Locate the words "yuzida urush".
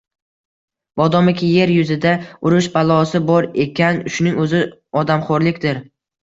1.73-2.69